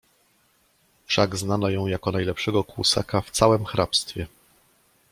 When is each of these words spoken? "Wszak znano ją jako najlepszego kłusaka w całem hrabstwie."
"Wszak 1.05 1.35
znano 1.35 1.69
ją 1.69 1.87
jako 1.87 2.11
najlepszego 2.11 2.63
kłusaka 2.63 3.21
w 3.21 3.31
całem 3.31 3.65
hrabstwie." 3.65 4.27